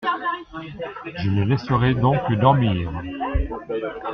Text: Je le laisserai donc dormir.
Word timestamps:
Je 1.19 1.29
le 1.29 1.43
laisserai 1.43 1.93
donc 1.93 2.27
dormir. 2.33 2.91